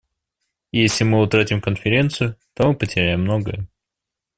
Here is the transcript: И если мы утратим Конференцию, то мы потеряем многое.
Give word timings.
И 0.71 0.79
если 0.81 1.03
мы 1.03 1.21
утратим 1.21 1.61
Конференцию, 1.61 2.35
то 2.55 2.65
мы 2.67 2.73
потеряем 2.75 3.21
многое. 3.21 3.67